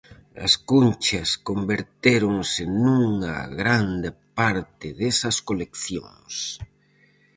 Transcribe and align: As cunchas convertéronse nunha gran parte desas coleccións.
As 0.45 0.53
cunchas 0.69 1.29
convertéronse 1.47 2.61
nunha 2.83 3.35
gran 3.59 3.85
parte 4.37 4.87
desas 4.99 5.37
coleccións. 5.47 6.35